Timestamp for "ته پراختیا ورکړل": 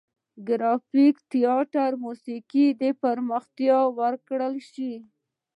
2.79-4.55